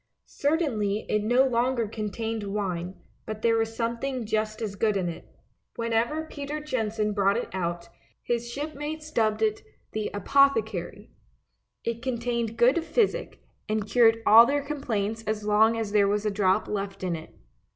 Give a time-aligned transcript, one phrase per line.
[0.25, 2.95] Certainly it no longer contained wine,
[3.27, 5.27] but there was some thing just as good in it.
[5.75, 7.89] Whenever Peter Jensen brought it THE BOTTLE NECK
[8.23, 9.61] 87 out, his shipmates dubbed it,"
[9.93, 11.11] the apothecary."
[11.83, 16.31] It contained good physic, and cured all their complaints as long as there was a
[16.31, 17.35] drop left in it.